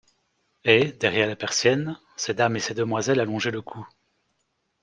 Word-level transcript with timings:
Et, 0.65 0.93
derrière 0.93 1.27
les 1.27 1.35
persiennes, 1.35 1.99
ces 2.17 2.33
dames 2.33 2.55
et 2.55 2.59
ces 2.59 2.73
demoiselles 2.73 3.19
allongeaient 3.19 3.51
le 3.51 3.61
cou. 3.61 3.85